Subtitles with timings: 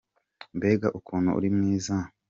[0.57, 1.95] Mbega ukuntu uri mwiza!